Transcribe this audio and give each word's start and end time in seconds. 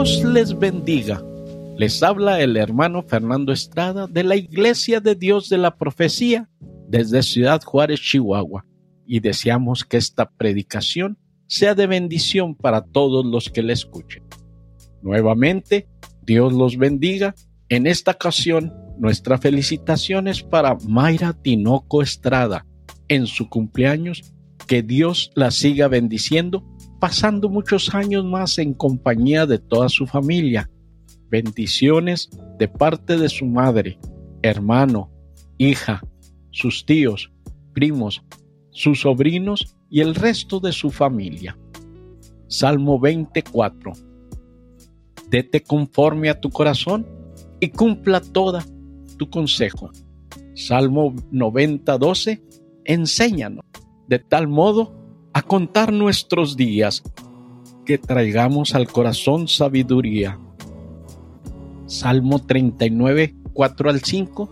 Dios 0.00 0.24
les 0.24 0.58
bendiga. 0.58 1.22
Les 1.76 2.02
habla 2.02 2.40
el 2.40 2.56
hermano 2.56 3.02
Fernando 3.02 3.52
Estrada 3.52 4.06
de 4.06 4.24
la 4.24 4.34
Iglesia 4.34 4.98
de 4.98 5.14
Dios 5.14 5.50
de 5.50 5.58
la 5.58 5.76
Profecía 5.76 6.48
desde 6.88 7.22
Ciudad 7.22 7.60
Juárez, 7.62 8.00
Chihuahua, 8.00 8.64
y 9.06 9.20
deseamos 9.20 9.84
que 9.84 9.98
esta 9.98 10.30
predicación 10.30 11.18
sea 11.48 11.74
de 11.74 11.86
bendición 11.86 12.54
para 12.54 12.80
todos 12.80 13.26
los 13.26 13.50
que 13.50 13.62
la 13.62 13.74
escuchen. 13.74 14.22
Nuevamente, 15.02 15.86
Dios 16.22 16.54
los 16.54 16.78
bendiga. 16.78 17.34
En 17.68 17.86
esta 17.86 18.12
ocasión, 18.12 18.72
nuestra 18.98 19.36
felicitación 19.36 20.28
es 20.28 20.42
para 20.42 20.78
Mayra 20.88 21.34
Tinoco 21.34 22.00
Estrada 22.00 22.64
en 23.08 23.26
su 23.26 23.50
cumpleaños. 23.50 24.32
Que 24.66 24.82
Dios 24.82 25.30
la 25.34 25.50
siga 25.50 25.88
bendiciendo, 25.88 26.64
pasando 27.00 27.48
muchos 27.48 27.94
años 27.94 28.24
más 28.24 28.58
en 28.58 28.74
compañía 28.74 29.46
de 29.46 29.58
toda 29.58 29.88
su 29.88 30.06
familia. 30.06 30.70
Bendiciones 31.30 32.30
de 32.58 32.68
parte 32.68 33.16
de 33.16 33.28
su 33.28 33.46
madre, 33.46 33.98
hermano, 34.42 35.10
hija, 35.58 36.02
sus 36.50 36.84
tíos, 36.84 37.32
primos, 37.72 38.22
sus 38.70 39.00
sobrinos 39.00 39.76
y 39.88 40.00
el 40.00 40.14
resto 40.14 40.60
de 40.60 40.72
su 40.72 40.90
familia. 40.90 41.58
Salmo 42.48 42.98
24 42.98 43.92
Dete 45.30 45.62
conforme 45.62 46.28
a 46.28 46.40
tu 46.40 46.50
corazón 46.50 47.06
y 47.60 47.68
cumpla 47.68 48.20
toda 48.20 48.64
tu 49.16 49.30
consejo. 49.30 49.90
Salmo 50.54 51.14
90, 51.30 51.96
12. 51.96 52.42
Enséñanos 52.84 53.64
de 54.08 54.18
tal 54.18 54.48
modo 54.48 54.99
a 55.32 55.42
contar 55.42 55.92
nuestros 55.92 56.56
días 56.56 57.02
que 57.84 57.98
traigamos 57.98 58.74
al 58.74 58.88
corazón 58.88 59.48
sabiduría. 59.48 60.38
Salmo 61.86 62.38
39, 62.38 63.34
4 63.52 63.90
al 63.90 64.00
5. 64.00 64.48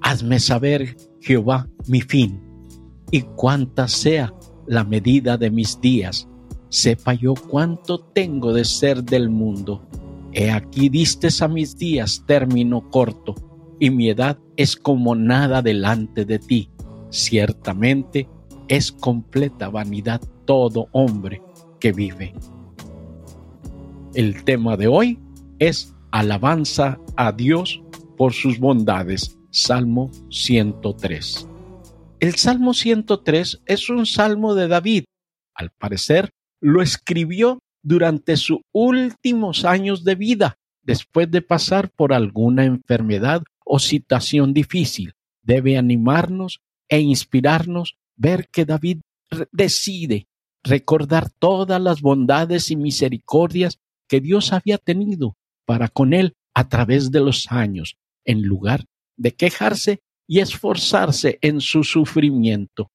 Hazme 0.00 0.40
saber, 0.40 0.96
Jehová, 1.20 1.68
mi 1.86 2.00
fin, 2.00 2.40
y 3.10 3.22
cuánta 3.22 3.88
sea 3.88 4.32
la 4.66 4.84
medida 4.84 5.36
de 5.36 5.50
mis 5.50 5.80
días 5.80 6.28
sepa 6.68 7.14
yo 7.14 7.34
cuánto 7.34 8.00
tengo 8.00 8.52
de 8.52 8.64
ser 8.64 9.02
del 9.02 9.30
mundo. 9.30 9.82
He 10.32 10.50
aquí 10.50 10.88
distes 10.88 11.40
a 11.40 11.48
mis 11.48 11.76
días 11.78 12.24
término 12.26 12.90
corto, 12.90 13.34
y 13.80 13.90
mi 13.90 14.10
edad 14.10 14.38
es 14.56 14.76
como 14.76 15.14
nada 15.14 15.62
delante 15.62 16.24
de 16.24 16.38
ti. 16.38 16.70
Ciertamente 17.10 18.28
es 18.68 18.92
completa 18.92 19.68
vanidad 19.68 20.20
todo 20.44 20.88
hombre 20.92 21.42
que 21.80 21.92
vive. 21.92 22.34
El 24.14 24.44
tema 24.44 24.76
de 24.76 24.86
hoy 24.88 25.18
es 25.58 25.94
alabanza 26.10 26.98
a 27.16 27.32
Dios 27.32 27.82
por 28.16 28.32
sus 28.32 28.58
bondades. 28.58 29.38
Salmo 29.50 30.10
103. 30.30 31.48
El 32.20 32.34
Salmo 32.34 32.74
103 32.74 33.62
es 33.66 33.88
un 33.88 34.06
salmo 34.06 34.54
de 34.54 34.68
David. 34.68 35.04
Al 35.54 35.70
parecer, 35.70 36.30
lo 36.60 36.82
escribió 36.82 37.60
durante 37.82 38.36
sus 38.36 38.58
últimos 38.72 39.64
años 39.64 40.04
de 40.04 40.14
vida, 40.14 40.56
después 40.82 41.30
de 41.30 41.42
pasar 41.42 41.90
por 41.90 42.12
alguna 42.12 42.64
enfermedad 42.64 43.42
o 43.64 43.78
situación 43.78 44.52
difícil. 44.52 45.12
Debe 45.42 45.78
animarnos 45.78 46.60
e 46.88 47.00
inspirarnos 47.00 47.96
ver 48.16 48.48
que 48.50 48.64
David 48.64 49.00
decide 49.52 50.28
recordar 50.62 51.30
todas 51.30 51.80
las 51.80 52.00
bondades 52.00 52.70
y 52.70 52.76
misericordias 52.76 53.78
que 54.08 54.20
Dios 54.20 54.52
había 54.52 54.78
tenido 54.78 55.36
para 55.64 55.88
con 55.88 56.12
él 56.12 56.34
a 56.54 56.68
través 56.68 57.10
de 57.10 57.20
los 57.20 57.50
años, 57.50 57.96
en 58.24 58.42
lugar 58.42 58.84
de 59.16 59.34
quejarse 59.34 60.00
y 60.26 60.40
esforzarse 60.40 61.38
en 61.42 61.60
su 61.60 61.84
sufrimiento. 61.84 62.90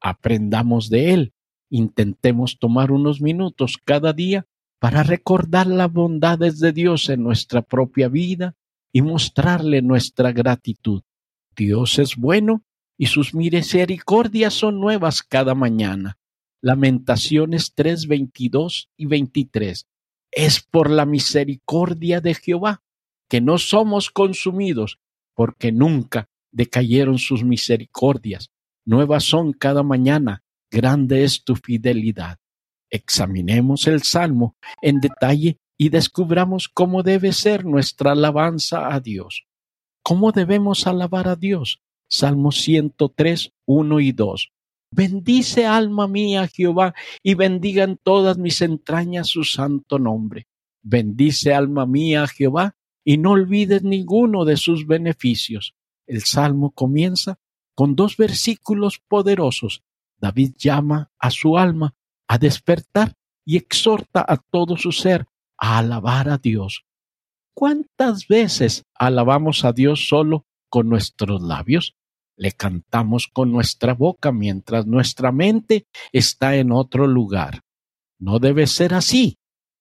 Aprendamos 0.00 0.88
de 0.90 1.12
él 1.12 1.34
Intentemos 1.74 2.60
tomar 2.60 2.92
unos 2.92 3.20
minutos 3.20 3.78
cada 3.84 4.12
día 4.12 4.46
para 4.78 5.02
recordar 5.02 5.66
las 5.66 5.92
bondades 5.92 6.60
de 6.60 6.72
Dios 6.72 7.08
en 7.08 7.24
nuestra 7.24 7.62
propia 7.62 8.08
vida 8.08 8.54
y 8.92 9.02
mostrarle 9.02 9.82
nuestra 9.82 10.30
gratitud. 10.30 11.02
Dios 11.56 11.98
es 11.98 12.14
bueno 12.14 12.62
y 12.96 13.06
sus 13.06 13.34
misericordias 13.34 14.54
son 14.54 14.80
nuevas 14.80 15.22
cada 15.22 15.54
mañana. 15.54 16.18
Lamentaciones 16.60 17.74
3, 17.74 18.06
22 18.06 18.90
y 18.96 19.06
23. 19.06 19.86
Es 20.30 20.60
por 20.60 20.90
la 20.90 21.04
misericordia 21.06 22.20
de 22.20 22.34
Jehová 22.34 22.82
que 23.28 23.40
no 23.40 23.58
somos 23.58 24.10
consumidos, 24.10 24.98
porque 25.34 25.72
nunca 25.72 26.28
decayeron 26.52 27.18
sus 27.18 27.44
misericordias. 27.44 28.50
Nuevas 28.84 29.24
son 29.24 29.52
cada 29.52 29.82
mañana 29.82 30.42
grande 30.70 31.24
es 31.24 31.44
tu 31.44 31.54
fidelidad. 31.54 32.38
Examinemos 32.90 33.86
el 33.86 34.02
Salmo 34.02 34.56
en 34.82 35.00
detalle 35.00 35.58
y 35.76 35.88
descubramos 35.88 36.68
cómo 36.68 37.02
debe 37.02 37.32
ser 37.32 37.64
nuestra 37.64 38.12
alabanza 38.12 38.92
a 38.92 39.00
Dios. 39.00 39.46
¿Cómo 40.02 40.32
debemos 40.32 40.86
alabar 40.86 41.28
a 41.28 41.36
Dios? 41.36 41.80
Salmo 42.16 42.52
103, 42.52 43.52
1 43.66 44.00
y 44.00 44.12
2. 44.12 44.52
Bendice 44.92 45.66
alma 45.66 46.06
mía 46.06 46.46
Jehová 46.46 46.94
y 47.22 47.34
bendigan 47.34 47.98
todas 48.00 48.38
mis 48.38 48.62
entrañas 48.62 49.26
su 49.26 49.42
santo 49.42 49.98
nombre. 49.98 50.46
Bendice 50.82 51.52
alma 51.52 51.86
mía 51.86 52.28
Jehová 52.28 52.76
y 53.04 53.18
no 53.18 53.32
olvides 53.32 53.82
ninguno 53.82 54.44
de 54.44 54.56
sus 54.56 54.86
beneficios. 54.86 55.74
El 56.06 56.22
salmo 56.22 56.70
comienza 56.70 57.40
con 57.74 57.96
dos 57.96 58.16
versículos 58.16 59.00
poderosos 59.08 59.82
David 60.24 60.52
llama 60.56 61.10
a 61.18 61.30
su 61.30 61.58
alma 61.58 61.94
a 62.28 62.38
despertar 62.38 63.14
y 63.44 63.56
exhorta 63.56 64.24
a 64.26 64.36
todo 64.36 64.76
su 64.76 64.92
ser 64.92 65.26
a 65.58 65.78
alabar 65.78 66.28
a 66.28 66.38
Dios. 66.38 66.84
¿Cuántas 67.54 68.26
veces 68.28 68.84
alabamos 68.94 69.64
a 69.64 69.72
Dios 69.72 70.08
solo 70.08 70.46
con 70.68 70.88
nuestros 70.88 71.42
labios? 71.42 71.94
Le 72.36 72.52
cantamos 72.52 73.28
con 73.32 73.52
nuestra 73.52 73.94
boca 73.94 74.32
mientras 74.32 74.86
nuestra 74.86 75.32
mente 75.32 75.86
está 76.12 76.56
en 76.56 76.72
otro 76.72 77.06
lugar. 77.06 77.60
No 78.18 78.38
debe 78.38 78.66
ser 78.66 78.94
así. 78.94 79.36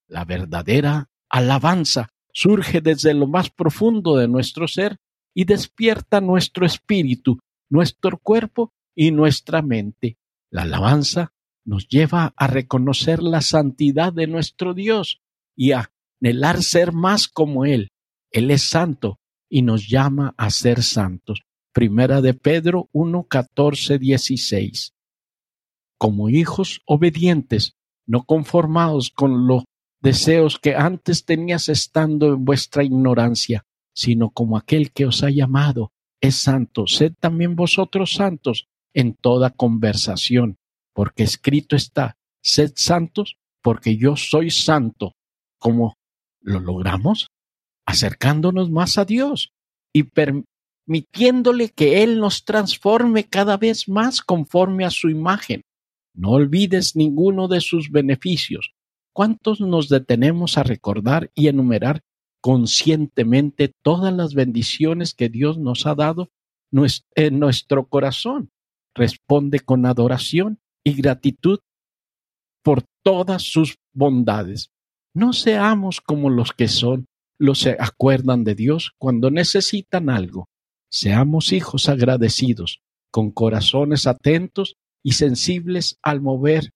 La 0.08 0.26
verdadera 0.26 1.10
alabanza 1.30 2.10
surge 2.32 2.82
desde 2.82 3.14
lo 3.14 3.28
más 3.28 3.50
profundo 3.50 4.18
de 4.18 4.28
nuestro 4.28 4.68
ser 4.68 4.98
y 5.34 5.46
despierta 5.46 6.22
nuestro 6.22 6.66
espíritu, 6.66 7.40
nuestro 7.70 8.20
cuerpo 8.20 8.72
y 8.96 9.12
nuestra 9.12 9.62
mente. 9.62 10.18
La 10.52 10.64
alabanza 10.64 11.34
nos 11.66 11.88
lleva 11.88 12.34
a 12.36 12.48
reconocer 12.48 13.24
la 13.24 13.42
santidad 13.42 14.14
de 14.14 14.28
nuestro 14.28 14.74
Dios 14.74 15.22
y 15.56 15.72
a 15.72 15.90
anhelar 16.22 16.62
ser 16.62 16.92
más 16.92 17.28
como 17.28 17.66
Él. 17.66 17.90
Él 18.30 18.52
es 18.52 18.64
santo 18.64 19.20
y 19.50 19.62
nos 19.62 19.88
llama 19.88 20.34
a 20.38 20.50
ser 20.50 20.84
santos. 20.84 21.42
Primera 21.74 22.22
de 22.22 22.36
Pedro 22.36 22.88
1, 22.92 23.24
14, 23.24 23.98
16. 23.98 24.94
Como 25.98 26.30
hijos 26.30 26.82
obedientes, 26.86 27.74
no 28.06 28.26
conformados 28.26 29.10
con 29.10 29.48
los 29.48 29.64
deseos 30.00 30.60
que 30.60 30.76
antes 30.76 31.26
tenías 31.26 31.70
estando 31.70 32.28
en 32.28 32.46
vuestra 32.46 32.84
ignorancia, 32.84 33.66
sino 33.96 34.30
como 34.30 34.56
aquel 34.56 34.92
que 34.92 35.08
os 35.08 35.24
ha 35.24 35.32
llamado 35.32 35.92
es 36.22 36.36
santo. 36.36 36.86
Sed 36.86 37.14
también 37.20 37.56
vosotros 37.56 38.14
santos 38.14 38.68
en 38.94 39.16
toda 39.16 39.50
conversación, 39.50 40.58
porque 40.94 41.24
escrito 41.24 41.76
está, 41.76 42.18
sed 42.44 42.74
santos, 42.76 43.38
porque 43.64 43.98
yo 43.98 44.16
soy 44.16 44.52
santo. 44.52 45.16
¿Cómo 45.58 45.96
lo 46.40 46.60
logramos? 46.60 47.30
Acercándonos 47.88 48.70
más 48.70 49.00
a 49.00 49.06
Dios 49.06 49.54
y 49.92 50.04
permitiéndole 50.86 51.70
que 51.70 52.04
Él 52.04 52.20
nos 52.20 52.46
transforme 52.46 53.26
cada 53.26 53.58
vez 53.58 53.88
más 53.88 54.22
conforme 54.22 54.86
a 54.86 54.90
su 54.90 55.10
imagen. 55.10 55.64
No 56.14 56.32
olvides 56.32 56.96
ninguno 56.96 57.48
de 57.48 57.62
sus 57.62 57.90
beneficios. 57.90 58.74
¿Cuántos 59.14 59.62
nos 59.62 59.90
detenemos 59.90 60.58
a 60.58 60.64
recordar 60.64 61.32
y 61.36 61.48
enumerar 61.48 62.02
conscientemente 62.42 63.74
todas 63.82 64.14
las 64.14 64.34
bendiciones 64.34 65.14
que 65.14 65.30
Dios 65.30 65.58
nos 65.58 65.86
ha 65.86 65.96
dado 65.96 66.30
en 67.16 67.40
nuestro 67.40 67.88
corazón? 67.88 68.50
responde 68.96 69.60
con 69.60 69.86
adoración 69.86 70.60
y 70.84 70.94
gratitud 70.94 71.60
por 72.64 72.84
todas 73.04 73.44
sus 73.44 73.78
bondades. 73.94 74.72
No 75.16 75.34
seamos 75.34 76.02
como 76.02 76.30
los 76.30 76.52
que 76.54 76.68
son, 76.68 77.06
los 77.38 77.60
se 77.60 77.76
acuerdan 77.80 78.44
de 78.44 78.56
Dios 78.56 78.94
cuando 78.98 79.32
necesitan 79.32 80.10
algo. 80.10 80.48
Seamos 80.96 81.54
hijos 81.54 81.90
agradecidos, 81.90 82.84
con 83.10 83.32
corazones 83.32 84.06
atentos 84.06 84.76
y 85.02 85.14
sensibles 85.14 85.98
al 86.04 86.22
mover 86.22 86.70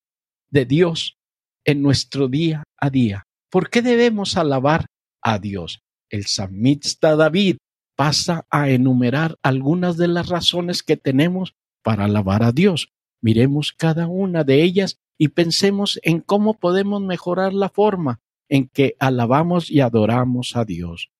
de 0.49 0.65
Dios 0.65 1.19
en 1.65 1.83
nuestro 1.83 2.27
día 2.27 2.63
a 2.77 2.89
día. 2.89 3.27
¿Por 3.51 3.69
qué 3.69 3.83
debemos 3.83 4.35
alabar 4.35 4.87
a 5.21 5.37
Dios? 5.37 5.81
El 6.09 6.25
samista 6.25 7.15
David 7.15 7.57
pasa 7.95 8.47
a 8.49 8.71
enumerar 8.71 9.35
algunas 9.43 9.97
de 9.97 10.07
las 10.07 10.29
razones 10.29 10.81
que 10.81 10.97
tenemos 10.97 11.53
para 11.83 12.05
alabar 12.05 12.41
a 12.41 12.51
Dios. 12.51 12.89
Miremos 13.21 13.71
cada 13.71 14.07
una 14.07 14.43
de 14.43 14.63
ellas 14.63 14.97
y 15.19 15.27
pensemos 15.27 15.99
en 16.01 16.21
cómo 16.21 16.55
podemos 16.55 17.03
mejorar 17.03 17.53
la 17.53 17.69
forma 17.69 18.19
en 18.49 18.67
que 18.67 18.95
alabamos 18.97 19.69
y 19.69 19.81
adoramos 19.81 20.55
a 20.55 20.65
Dios 20.65 21.11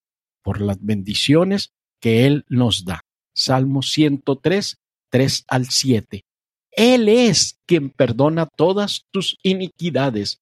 por 0.41 0.61
las 0.61 0.83
bendiciones 0.83 1.73
que 1.99 2.25
Él 2.25 2.45
nos 2.49 2.85
da. 2.85 3.01
Salmo 3.33 3.81
103, 3.81 4.77
3 5.09 5.45
al 5.47 5.69
7. 5.69 6.23
Él 6.71 7.09
es 7.09 7.59
quien 7.65 7.89
perdona 7.89 8.45
todas 8.45 9.05
tus 9.11 9.38
iniquidades, 9.44 10.41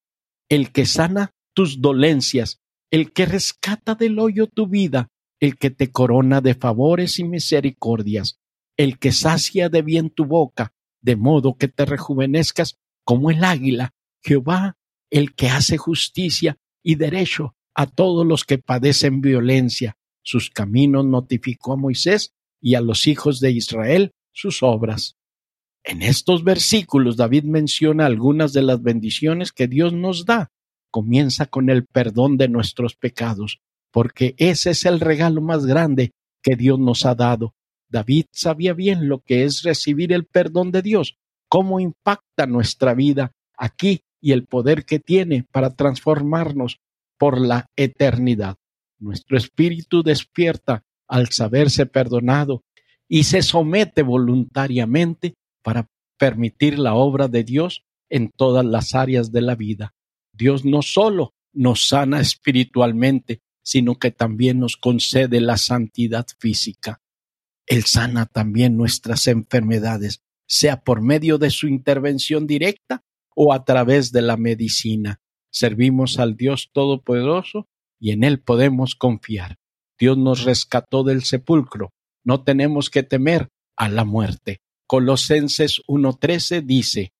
el 0.49 0.71
que 0.71 0.85
sana 0.85 1.31
tus 1.53 1.81
dolencias, 1.81 2.59
el 2.91 3.13
que 3.13 3.25
rescata 3.25 3.95
del 3.95 4.19
hoyo 4.19 4.47
tu 4.47 4.67
vida, 4.67 5.09
el 5.39 5.57
que 5.57 5.69
te 5.69 5.91
corona 5.91 6.41
de 6.41 6.55
favores 6.55 7.19
y 7.19 7.23
misericordias, 7.23 8.39
el 8.77 8.99
que 8.99 9.11
sacia 9.11 9.69
de 9.69 9.81
bien 9.81 10.09
tu 10.09 10.25
boca, 10.25 10.73
de 11.01 11.15
modo 11.15 11.55
que 11.55 11.67
te 11.67 11.85
rejuvenezcas 11.85 12.77
como 13.03 13.31
el 13.31 13.43
águila, 13.43 13.93
Jehová, 14.23 14.77
el 15.09 15.35
que 15.35 15.49
hace 15.49 15.77
justicia 15.77 16.57
y 16.83 16.95
derecho 16.95 17.55
a 17.73 17.85
todos 17.85 18.25
los 18.25 18.43
que 18.43 18.57
padecen 18.57 19.21
violencia. 19.21 19.97
Sus 20.25 20.49
caminos 20.49 21.05
notificó 21.05 21.73
a 21.73 21.77
Moisés 21.77 22.33
y 22.59 22.73
a 22.73 22.81
los 22.81 23.05
hijos 23.05 23.39
de 23.39 23.51
Israel 23.51 24.11
sus 24.33 24.63
obras. 24.63 25.17
En 25.83 26.01
estos 26.01 26.43
versículos 26.43 27.15
David 27.15 27.43
menciona 27.43 28.07
algunas 28.07 28.51
de 28.51 28.63
las 28.63 28.81
bendiciones 28.81 29.51
que 29.51 29.67
Dios 29.67 29.93
nos 29.93 30.25
da. 30.25 30.49
Comienza 30.89 31.45
con 31.45 31.69
el 31.69 31.85
perdón 31.85 32.37
de 32.37 32.47
nuestros 32.47 32.95
pecados, 32.95 33.59
porque 33.91 34.33
ese 34.37 34.71
es 34.71 34.85
el 34.85 34.99
regalo 34.99 35.41
más 35.41 35.67
grande 35.67 36.11
que 36.41 36.55
Dios 36.55 36.79
nos 36.79 37.05
ha 37.05 37.13
dado. 37.13 37.53
David 37.87 38.25
sabía 38.31 38.73
bien 38.73 39.07
lo 39.07 39.19
que 39.19 39.43
es 39.43 39.61
recibir 39.61 40.11
el 40.11 40.25
perdón 40.25 40.71
de 40.71 40.81
Dios, 40.81 41.17
cómo 41.47 41.79
impacta 41.79 42.47
nuestra 42.47 42.95
vida 42.95 43.31
aquí 43.55 44.01
y 44.19 44.31
el 44.31 44.47
poder 44.47 44.85
que 44.85 44.97
tiene 44.97 45.45
para 45.51 45.75
transformarnos 45.75 46.79
por 47.19 47.39
la 47.39 47.67
eternidad. 47.75 48.55
Nuestro 48.99 49.37
espíritu 49.37 50.03
despierta 50.03 50.83
al 51.07 51.29
saberse 51.29 51.85
perdonado 51.85 52.63
y 53.07 53.23
se 53.23 53.41
somete 53.41 54.01
voluntariamente 54.01 55.35
para 55.61 55.89
permitir 56.17 56.79
la 56.79 56.95
obra 56.95 57.27
de 57.27 57.43
Dios 57.43 57.85
en 58.09 58.29
todas 58.29 58.65
las 58.65 58.95
áreas 58.95 59.31
de 59.31 59.41
la 59.41 59.55
vida. 59.55 59.93
Dios 60.31 60.65
no 60.65 60.81
solo 60.81 61.33
nos 61.53 61.87
sana 61.87 62.19
espiritualmente, 62.19 63.41
sino 63.63 63.95
que 63.95 64.11
también 64.11 64.59
nos 64.59 64.77
concede 64.77 65.41
la 65.41 65.57
santidad 65.57 66.25
física. 66.39 67.01
Él 67.65 67.83
sana 67.83 68.25
también 68.25 68.77
nuestras 68.77 69.27
enfermedades, 69.27 70.21
sea 70.47 70.83
por 70.83 71.01
medio 71.01 71.37
de 71.37 71.49
su 71.49 71.67
intervención 71.67 72.45
directa 72.45 73.03
o 73.35 73.53
a 73.53 73.65
través 73.65 74.11
de 74.11 74.21
la 74.21 74.37
medicina. 74.37 75.19
Servimos 75.49 76.19
al 76.19 76.35
Dios 76.35 76.69
Todopoderoso 76.73 77.67
y 77.99 78.11
en 78.11 78.23
Él 78.23 78.39
podemos 78.39 78.95
confiar. 78.95 79.57
Dios 79.97 80.17
nos 80.17 80.43
rescató 80.43 81.03
del 81.03 81.23
sepulcro. 81.23 81.91
No 82.23 82.43
tenemos 82.43 82.89
que 82.89 83.03
temer 83.03 83.49
a 83.77 83.89
la 83.89 84.03
muerte. 84.03 84.59
Colosenses 84.87 85.81
1.13 85.87 86.61
dice, 86.63 87.13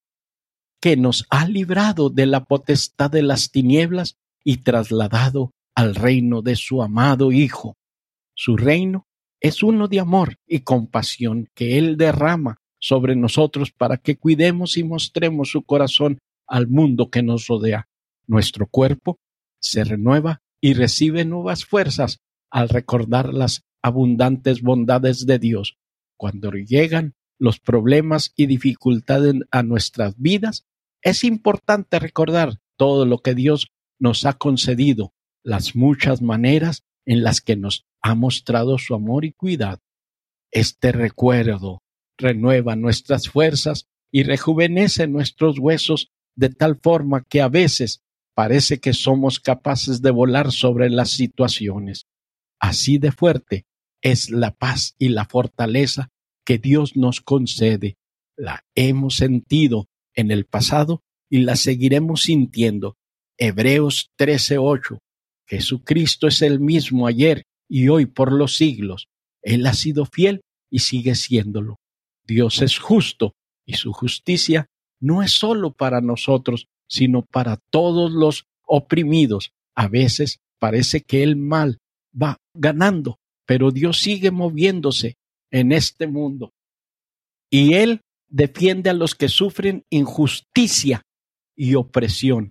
que 0.86 0.98
nos 0.98 1.26
ha 1.32 1.48
librado 1.48 2.12
de 2.12 2.28
la 2.28 2.44
potestad 2.46 3.10
de 3.10 3.24
las 3.24 3.50
tinieblas 3.50 4.18
y 4.44 4.58
trasladado 4.58 5.52
al 5.74 5.96
reino 5.96 6.44
de 6.44 6.56
su 6.56 6.84
amado 6.84 7.32
Hijo. 7.32 7.76
Su 8.36 8.56
reino 8.56 9.08
es 9.40 9.64
uno 9.64 9.88
de 9.88 10.00
amor 10.00 10.38
y 10.48 10.60
compasión 10.60 11.50
que 11.56 11.78
Él 11.80 11.98
derrama 11.98 12.58
sobre 12.80 13.16
nosotros 13.16 13.72
para 13.72 13.98
que 13.98 14.18
cuidemos 14.18 14.78
y 14.78 14.84
mostremos 14.84 15.50
su 15.50 15.64
corazón 15.64 16.20
al 16.48 16.68
mundo 16.68 17.10
que 17.10 17.24
nos 17.24 17.48
rodea. 17.48 17.88
Nuestro 18.28 18.68
cuerpo 18.68 19.18
se 19.60 19.84
renueva 19.84 20.44
y 20.66 20.74
recibe 20.74 21.26
nuevas 21.26 21.64
fuerzas 21.64 22.22
al 22.50 22.70
recordar 22.70 23.36
las 23.36 23.62
abundantes 23.84 24.64
bondades 24.64 25.28
de 25.28 25.38
Dios. 25.38 25.78
Cuando 26.18 26.50
llegan 26.54 27.14
los 27.38 27.60
problemas 27.60 28.34
y 28.36 28.48
dificultades 28.48 29.36
a 29.52 29.62
nuestras 29.62 30.18
vidas, 30.18 30.66
es 31.04 31.24
importante 31.24 32.00
recordar 32.00 32.62
todo 32.78 33.06
lo 33.06 33.20
que 33.20 33.36
Dios 33.36 33.68
nos 34.00 34.26
ha 34.26 34.34
concedido, 34.34 35.14
las 35.44 35.76
muchas 35.76 36.24
maneras 36.24 36.82
en 37.06 37.22
las 37.22 37.42
que 37.42 37.56
nos 37.56 37.86
ha 38.02 38.16
mostrado 38.16 38.80
su 38.80 38.96
amor 38.96 39.24
y 39.24 39.34
cuidado. 39.34 39.84
Este 40.50 40.94
recuerdo 40.94 41.84
renueva 42.18 42.76
nuestras 42.76 43.30
fuerzas 43.30 43.88
y 44.12 44.24
rejuvenece 44.24 45.06
nuestros 45.06 45.60
huesos 45.60 46.12
de 46.36 46.50
tal 46.50 46.80
forma 46.82 47.24
que 47.24 47.44
a 47.44 47.50
veces 47.50 48.02
parece 48.36 48.80
que 48.80 48.94
somos 48.94 49.40
capaces 49.40 50.02
de 50.02 50.12
volar 50.12 50.52
sobre 50.52 50.90
las 50.90 51.10
situaciones. 51.10 52.06
Así 52.60 52.98
de 52.98 53.12
fuerte 53.12 53.66
es 54.02 54.30
la 54.30 54.52
paz 54.52 54.96
y 55.00 55.10
la 55.10 55.26
fortaleza 55.26 56.10
que 56.46 56.60
Dios 56.60 56.96
nos 56.96 57.22
concede. 57.22 57.98
La 58.38 58.64
hemos 58.76 59.16
sentido 59.16 59.88
en 60.14 60.32
el 60.32 60.46
pasado 60.46 61.02
y 61.30 61.40
la 61.40 61.56
seguiremos 61.56 62.24
sintiendo. 62.24 62.98
Hebreos 63.38 64.12
13:8. 64.18 65.00
Jesucristo 65.48 66.28
es 66.28 66.42
el 66.42 66.60
mismo 66.60 67.08
ayer 67.08 67.46
y 67.68 67.88
hoy 67.88 68.06
por 68.06 68.32
los 68.32 68.58
siglos. 68.58 69.08
Él 69.42 69.66
ha 69.66 69.74
sido 69.74 70.06
fiel 70.06 70.42
y 70.70 70.80
sigue 70.80 71.16
siéndolo. 71.16 71.80
Dios 72.26 72.62
es 72.62 72.80
justo 72.80 73.36
y 73.66 73.74
su 73.74 73.94
justicia 73.94 74.68
no 75.00 75.22
es 75.22 75.32
sólo 75.32 75.72
para 75.72 76.02
nosotros, 76.02 76.68
sino 76.88 77.24
para 77.24 77.58
todos 77.70 78.12
los 78.12 78.46
oprimidos. 78.66 79.52
A 79.76 79.88
veces 79.88 80.40
parece 80.60 81.02
que 81.02 81.24
el 81.24 81.36
mal 81.36 81.80
va 82.20 82.38
ganando, 82.54 83.20
pero 83.46 83.72
Dios 83.72 84.00
sigue 84.00 84.32
moviéndose 84.32 85.16
en 85.52 85.72
este 85.72 86.08
mundo. 86.08 86.52
Y 87.50 87.74
Él 87.74 88.02
defiende 88.28 88.90
a 88.90 88.94
los 88.94 89.16
que 89.16 89.30
sufren 89.30 89.84
injusticia 89.90 91.04
y 91.56 91.76
opresión. 91.76 92.50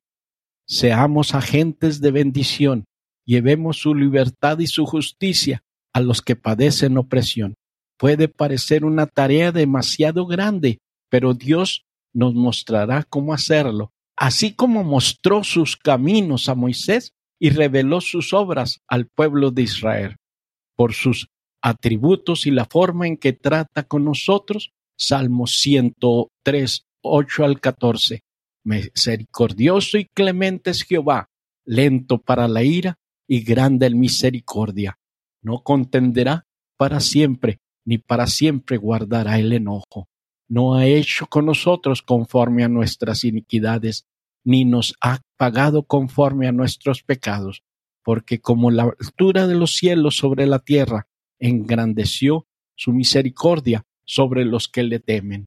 Seamos 0.66 1.34
agentes 1.34 2.00
de 2.00 2.10
bendición, 2.10 2.84
llevemos 3.26 3.78
su 3.78 3.94
libertad 3.94 4.58
y 4.60 4.66
su 4.66 4.86
justicia 4.86 5.62
a 5.92 6.00
los 6.00 6.22
que 6.22 6.36
padecen 6.36 6.96
opresión. 6.96 7.54
Puede 7.98 8.28
parecer 8.28 8.84
una 8.84 9.06
tarea 9.06 9.52
demasiado 9.52 10.26
grande, 10.26 10.78
pero 11.10 11.34
Dios 11.34 11.84
nos 12.12 12.34
mostrará 12.34 13.02
cómo 13.04 13.34
hacerlo, 13.34 13.92
así 14.16 14.54
como 14.54 14.84
mostró 14.84 15.44
sus 15.44 15.76
caminos 15.76 16.48
a 16.48 16.54
Moisés 16.54 17.12
y 17.38 17.50
reveló 17.50 18.00
sus 18.00 18.32
obras 18.32 18.80
al 18.88 19.06
pueblo 19.06 19.50
de 19.50 19.62
Israel. 19.62 20.16
Por 20.76 20.94
sus 20.94 21.28
atributos 21.62 22.46
y 22.46 22.50
la 22.50 22.66
forma 22.66 23.06
en 23.06 23.16
que 23.16 23.32
trata 23.32 23.84
con 23.84 24.04
nosotros, 24.04 24.72
Salmo 24.96 25.46
103, 25.46 26.86
8 27.02 27.44
al 27.44 27.60
14. 27.60 28.22
Misericordioso 28.64 29.98
y 29.98 30.06
clemente 30.06 30.70
es 30.70 30.82
Jehová, 30.82 31.28
lento 31.64 32.18
para 32.18 32.48
la 32.48 32.62
ira 32.62 32.98
y 33.26 33.42
grande 33.42 33.86
en 33.86 33.98
misericordia. 33.98 34.98
No 35.42 35.62
contenderá 35.62 36.46
para 36.76 37.00
siempre, 37.00 37.58
ni 37.84 37.98
para 37.98 38.26
siempre 38.26 38.76
guardará 38.76 39.38
el 39.38 39.52
enojo. 39.52 40.08
No 40.48 40.74
ha 40.74 40.86
hecho 40.86 41.26
con 41.26 41.46
nosotros 41.46 42.02
conforme 42.02 42.64
a 42.64 42.68
nuestras 42.68 43.24
iniquidades, 43.24 44.06
ni 44.44 44.64
nos 44.64 44.94
ha 45.00 45.20
pagado 45.36 45.84
conforme 45.84 46.46
a 46.46 46.52
nuestros 46.52 47.02
pecados, 47.02 47.62
porque 48.02 48.40
como 48.40 48.70
la 48.70 48.84
altura 48.84 49.46
de 49.46 49.54
los 49.54 49.76
cielos 49.76 50.16
sobre 50.16 50.46
la 50.46 50.58
tierra, 50.58 51.08
engrandeció 51.38 52.46
su 52.76 52.92
misericordia 52.92 53.84
sobre 54.04 54.44
los 54.44 54.68
que 54.68 54.82
le 54.82 55.00
temen. 55.00 55.46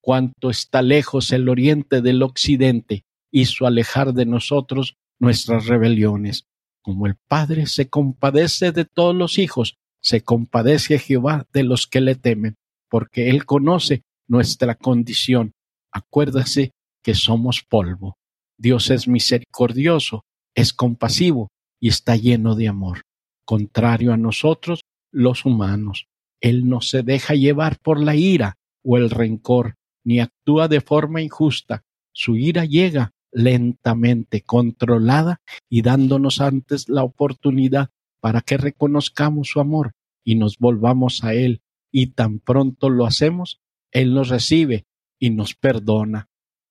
Cuánto 0.00 0.50
está 0.50 0.80
lejos 0.80 1.32
el 1.32 1.48
oriente 1.48 2.00
del 2.00 2.22
occidente, 2.22 3.04
hizo 3.30 3.66
alejar 3.66 4.14
de 4.14 4.24
nosotros 4.24 4.96
nuestras 5.18 5.66
rebeliones. 5.66 6.46
Como 6.82 7.06
el 7.06 7.16
Padre 7.28 7.66
se 7.66 7.88
compadece 7.88 8.72
de 8.72 8.86
todos 8.86 9.14
los 9.14 9.38
hijos, 9.38 9.76
se 10.00 10.22
compadece 10.22 10.98
Jehová 10.98 11.46
de 11.52 11.64
los 11.64 11.86
que 11.86 12.00
le 12.00 12.14
temen, 12.14 12.56
porque 12.88 13.28
Él 13.28 13.44
conoce 13.44 14.02
nuestra 14.28 14.74
condición. 14.74 15.52
Acuérdase 15.92 16.72
que 17.02 17.14
somos 17.14 17.62
polvo. 17.62 18.16
Dios 18.58 18.90
es 18.90 19.08
misericordioso, 19.08 20.24
es 20.54 20.72
compasivo 20.72 21.48
y 21.80 21.88
está 21.88 22.16
lleno 22.16 22.54
de 22.54 22.68
amor. 22.68 23.02
Contrario 23.44 24.12
a 24.12 24.16
nosotros, 24.16 24.82
los 25.10 25.44
humanos, 25.44 26.06
Él 26.40 26.68
no 26.68 26.80
se 26.80 27.02
deja 27.02 27.34
llevar 27.34 27.78
por 27.78 28.00
la 28.00 28.14
ira 28.14 28.56
o 28.84 28.96
el 28.96 29.10
rencor, 29.10 29.74
ni 30.04 30.20
actúa 30.20 30.68
de 30.68 30.80
forma 30.80 31.22
injusta. 31.22 31.82
Su 32.12 32.36
ira 32.36 32.64
llega 32.64 33.12
lentamente, 33.32 34.42
controlada 34.42 35.40
y 35.68 35.82
dándonos 35.82 36.40
antes 36.40 36.88
la 36.88 37.04
oportunidad 37.04 37.90
para 38.20 38.40
que 38.40 38.56
reconozcamos 38.56 39.48
su 39.48 39.60
amor 39.60 39.92
y 40.24 40.34
nos 40.34 40.58
volvamos 40.58 41.24
a 41.24 41.34
Él. 41.34 41.62
Y 41.90 42.08
tan 42.08 42.40
pronto 42.40 42.90
lo 42.90 43.06
hacemos, 43.06 43.60
Él 43.92 44.14
nos 44.14 44.28
recibe 44.28 44.84
y 45.18 45.30
nos 45.30 45.54
perdona. 45.54 46.28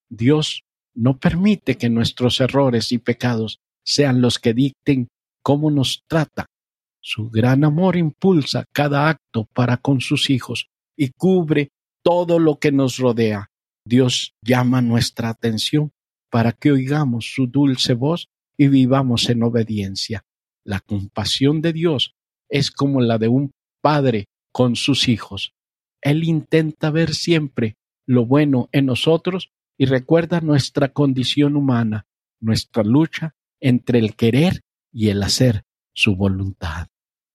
Dios 0.10 0.64
no 0.96 1.18
permite 1.18 1.78
que 1.78 1.90
nuestros 1.90 2.40
errores 2.40 2.92
y 2.92 2.98
pecados 2.98 3.60
sean 3.86 4.22
los 4.22 4.40
que 4.40 4.54
dicten 4.54 5.10
cómo 5.44 5.72
nos 5.72 6.04
trata. 6.08 6.48
Su 7.02 7.30
gran 7.30 7.64
amor 7.64 7.96
impulsa 7.96 8.66
cada 8.74 9.08
acto 9.08 9.48
para 9.54 9.78
con 9.78 10.02
sus 10.02 10.30
hijos 10.30 10.68
y 10.98 11.12
cubre 11.12 11.70
todo 12.04 12.40
lo 12.40 12.58
que 12.58 12.72
nos 12.72 12.98
rodea. 12.98 13.50
Dios 13.86 14.34
llama 14.42 14.82
nuestra 14.82 15.30
atención 15.30 15.92
para 16.30 16.52
que 16.52 16.72
oigamos 16.72 17.32
su 17.34 17.48
dulce 17.48 17.94
voz 17.94 18.28
y 18.58 18.68
vivamos 18.68 19.30
en 19.30 19.44
obediencia. 19.44 20.24
La 20.66 20.82
compasión 20.82 21.62
de 21.62 21.72
Dios 21.72 22.16
es 22.50 22.72
como 22.72 23.00
la 23.00 23.18
de 23.18 23.30
un 23.30 23.52
padre 23.82 24.26
con 24.52 24.76
sus 24.76 25.08
hijos. 25.08 25.54
Él 26.01 26.24
intenta 26.24 26.89
ver 26.92 27.13
siempre 27.13 27.77
lo 28.06 28.25
bueno 28.25 28.70
en 28.72 28.86
nosotros 28.86 29.51
y 29.77 29.86
recuerda 29.86 30.42
nuestra 30.42 30.89
condición 30.89 31.56
humana, 31.56 32.08
nuestra 32.39 32.84
lucha 32.84 33.36
entre 33.60 34.00
el 34.00 34.16
querer 34.16 34.62
y 34.92 35.10
el 35.10 35.22
hacer 35.24 35.63
su 35.94 36.16
voluntad. 36.16 36.88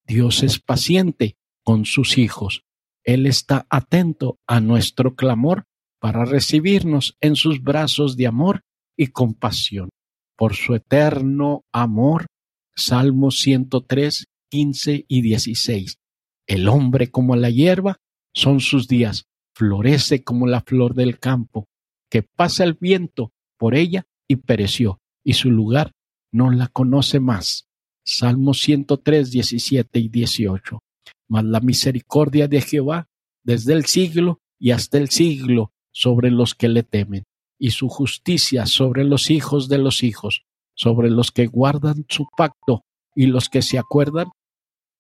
Dios 0.07 0.43
es 0.43 0.59
paciente 0.59 1.37
con 1.65 1.85
sus 1.85 2.19
hijos. 2.19 2.65
Él 3.05 3.27
está 3.27 3.67
atento 3.71 4.39
a 4.47 4.61
nuestro 4.61 5.15
clamor 5.15 5.65
para 6.01 6.25
recibirnos 6.25 7.17
en 7.21 7.37
sus 7.37 7.63
brazos 7.63 8.17
de 8.17 8.27
amor 8.27 8.63
y 8.97 9.09
compasión. 9.09 9.91
Por 10.37 10.55
su 10.55 10.75
eterno 10.75 11.65
amor, 11.73 12.27
Salmos 12.75 13.39
103, 13.41 14.27
15 14.51 15.05
y 15.07 15.23
16. 15.23 15.99
El 16.47 16.69
hombre 16.69 17.11
como 17.11 17.37
la 17.37 17.51
hierba 17.51 17.99
son 18.35 18.61
sus 18.61 18.89
días, 18.89 19.27
florece 19.55 20.25
como 20.25 20.47
la 20.47 20.63
flor 20.63 20.95
del 20.95 21.19
campo, 21.19 21.69
que 22.11 22.23
pasa 22.23 22.65
el 22.65 22.75
viento 22.75 23.33
por 23.59 23.75
ella 23.75 24.07
y 24.29 24.37
pereció, 24.37 25.01
y 25.25 25.35
su 25.35 25.51
lugar 25.51 25.93
no 26.33 26.51
la 26.51 26.69
conoce 26.69 27.21
más. 27.21 27.69
Salmos 28.05 28.61
103, 28.63 29.31
17 29.31 29.99
y 29.99 30.09
18. 30.09 30.83
Mas 31.29 31.45
la 31.45 31.61
misericordia 31.61 32.49
de 32.49 32.61
Jehová 32.61 33.09
desde 33.45 33.75
el 33.75 33.87
siglo 33.87 34.41
y 34.59 34.71
hasta 34.71 34.99
el 34.99 35.11
siglo 35.11 35.73
sobre 35.93 36.31
los 36.31 36.55
que 36.55 36.69
le 36.69 36.83
temen, 36.83 37.25
y 37.59 37.71
su 37.71 37.89
justicia 37.89 38.67
sobre 38.67 39.05
los 39.05 39.31
hijos 39.31 39.69
de 39.69 39.79
los 39.79 40.03
hijos, 40.03 40.45
sobre 40.75 41.11
los 41.11 41.31
que 41.31 41.47
guardan 41.47 42.07
su 42.09 42.27
pacto 42.37 42.85
y 43.15 43.27
los 43.27 43.49
que 43.49 43.63
se 43.63 43.79
acuerdan 43.79 44.29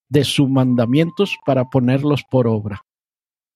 de 0.08 0.24
sus 0.24 0.48
mandamientos 0.48 1.38
para 1.46 1.70
ponerlos 1.70 2.22
por 2.30 2.46
obra. 2.46 2.82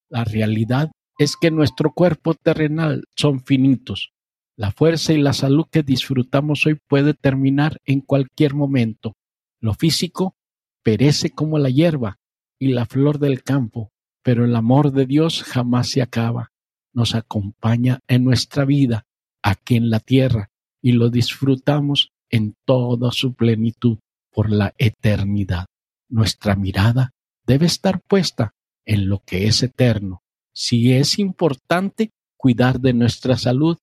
La 0.08 0.24
realidad 0.24 0.92
es 1.18 1.36
que 1.36 1.50
nuestro 1.50 1.92
cuerpo 1.92 2.34
terrenal 2.34 3.04
son 3.16 3.42
finitos. 3.42 4.12
La 4.56 4.70
fuerza 4.70 5.12
y 5.12 5.18
la 5.18 5.32
salud 5.32 5.66
que 5.70 5.82
disfrutamos 5.82 6.64
hoy 6.66 6.78
puede 6.88 7.14
terminar 7.14 7.78
en 7.84 8.00
cualquier 8.00 8.54
momento. 8.54 9.14
Lo 9.60 9.74
físico 9.74 10.36
perece 10.82 11.30
como 11.30 11.58
la 11.58 11.70
hierba 11.70 12.18
y 12.58 12.68
la 12.68 12.86
flor 12.86 13.18
del 13.18 13.42
campo, 13.42 13.90
pero 14.22 14.44
el 14.44 14.54
amor 14.54 14.92
de 14.92 15.06
Dios 15.06 15.42
jamás 15.42 15.90
se 15.90 16.02
acaba. 16.02 16.52
Nos 16.92 17.14
acompaña 17.14 18.00
en 18.06 18.24
nuestra 18.24 18.64
vida, 18.64 19.04
aquí 19.42 19.76
en 19.76 19.90
la 19.90 20.00
tierra, 20.00 20.50
y 20.80 20.92
lo 20.92 21.10
disfrutamos 21.10 22.12
en 22.30 22.54
toda 22.64 23.10
su 23.12 23.34
plenitud 23.34 23.98
por 24.32 24.50
la 24.50 24.72
eternidad. 24.78 25.66
Nuestra 26.08 26.54
mirada 26.54 27.10
debe 27.46 27.66
estar 27.66 28.00
puesta 28.00 28.52
en 28.86 29.08
lo 29.08 29.22
que 29.24 29.46
es 29.46 29.62
eterno. 29.62 30.22
Si 30.54 30.94
es 30.94 31.18
importante 31.18 32.12
cuidar 32.36 32.80
de 32.80 32.94
nuestra 32.94 33.36
salud, 33.36 33.76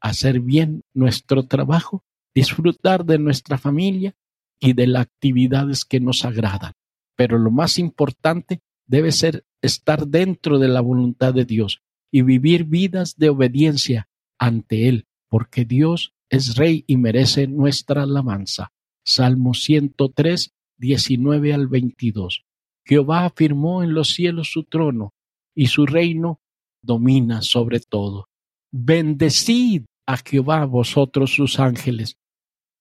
hacer 0.00 0.40
bien 0.40 0.84
nuestro 0.94 1.46
trabajo, 1.46 2.04
disfrutar 2.34 3.04
de 3.04 3.18
nuestra 3.18 3.58
familia 3.58 4.14
y 4.60 4.74
de 4.74 4.86
las 4.86 5.02
actividades 5.02 5.84
que 5.84 5.98
nos 5.98 6.24
agradan. 6.24 6.74
Pero 7.16 7.38
lo 7.38 7.50
más 7.50 7.78
importante 7.78 8.60
debe 8.86 9.10
ser 9.12 9.44
estar 9.62 10.06
dentro 10.06 10.58
de 10.58 10.68
la 10.68 10.80
voluntad 10.80 11.34
de 11.34 11.44
Dios 11.44 11.82
y 12.10 12.22
vivir 12.22 12.64
vidas 12.64 13.16
de 13.16 13.30
obediencia 13.30 14.08
ante 14.38 14.88
Él, 14.88 15.06
porque 15.28 15.64
Dios 15.64 16.12
es 16.28 16.56
Rey 16.56 16.84
y 16.86 16.96
merece 16.96 17.46
nuestra 17.46 18.02
alabanza. 18.02 18.72
Salmo 19.04 19.54
103, 19.54 20.52
19 20.76 21.54
al 21.54 21.66
22. 21.68 22.44
Jehová 22.90 23.26
afirmó 23.26 23.84
en 23.84 23.94
los 23.94 24.08
cielos 24.14 24.50
su 24.50 24.64
trono, 24.64 25.14
y 25.54 25.68
su 25.68 25.86
reino 25.86 26.40
domina 26.82 27.40
sobre 27.40 27.78
todo. 27.78 28.26
Bendecid 28.72 29.84
a 30.08 30.16
Jehová 30.16 30.64
vosotros 30.64 31.32
sus 31.32 31.60
ángeles, 31.60 32.16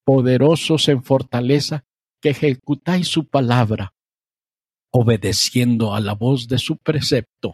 poderosos 0.03 0.89
en 0.89 1.03
fortaleza, 1.03 1.85
que 2.19 2.29
ejecutáis 2.29 3.07
su 3.07 3.27
palabra, 3.27 3.93
obedeciendo 4.91 5.93
a 5.93 5.99
la 5.99 6.15
voz 6.15 6.47
de 6.47 6.57
su 6.57 6.77
precepto. 6.77 7.53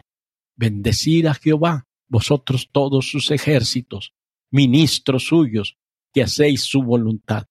Bendecid 0.56 1.26
a 1.26 1.34
Jehová 1.34 1.84
vosotros 2.08 2.70
todos 2.72 3.10
sus 3.10 3.30
ejércitos, 3.32 4.14
ministros 4.50 5.26
suyos, 5.26 5.76
que 6.10 6.22
hacéis 6.22 6.62
su 6.62 6.82
voluntad. 6.82 7.44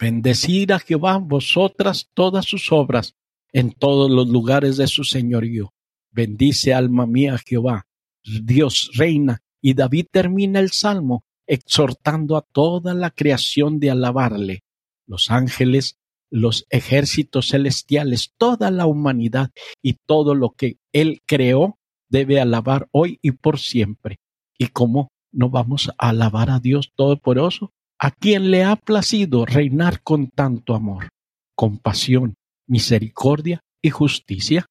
Bendecid 0.00 0.72
a 0.72 0.80
Jehová 0.80 1.18
vosotras 1.18 2.10
todas 2.12 2.44
sus 2.44 2.72
obras 2.72 3.14
en 3.56 3.72
todos 3.72 4.10
los 4.10 4.28
lugares 4.28 4.76
de 4.76 4.86
su 4.86 5.02
señorío. 5.02 5.72
Bendice 6.10 6.74
alma 6.74 7.06
mía 7.06 7.38
Jehová. 7.38 7.86
Dios 8.22 8.90
reina. 8.94 9.40
Y 9.62 9.72
David 9.72 10.08
termina 10.12 10.60
el 10.60 10.72
salmo 10.72 11.24
exhortando 11.46 12.36
a 12.36 12.42
toda 12.42 12.92
la 12.92 13.10
creación 13.10 13.80
de 13.80 13.90
alabarle. 13.90 14.62
Los 15.06 15.30
ángeles, 15.30 15.96
los 16.30 16.66
ejércitos 16.68 17.48
celestiales, 17.48 18.34
toda 18.36 18.70
la 18.70 18.84
humanidad 18.84 19.50
y 19.80 19.94
todo 19.94 20.34
lo 20.34 20.50
que 20.50 20.76
él 20.92 21.22
creó 21.24 21.78
debe 22.10 22.38
alabar 22.38 22.88
hoy 22.90 23.18
y 23.22 23.30
por 23.30 23.58
siempre. 23.58 24.18
¿Y 24.58 24.66
cómo 24.66 25.08
no 25.32 25.48
vamos 25.48 25.90
a 25.96 26.10
alabar 26.10 26.50
a 26.50 26.60
Dios 26.60 26.92
Todopoderoso? 26.94 27.72
a 27.98 28.10
quien 28.10 28.50
le 28.50 28.62
ha 28.62 28.76
placido 28.76 29.46
reinar 29.46 30.02
con 30.02 30.28
tanto 30.28 30.74
amor, 30.74 31.08
compasión, 31.54 32.34
misericordia 32.66 33.62
y 33.82 33.90
justicia? 33.90 34.66